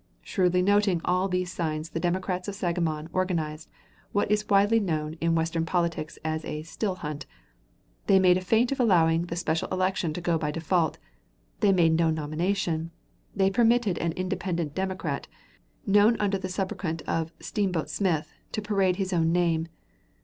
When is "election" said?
9.71-10.11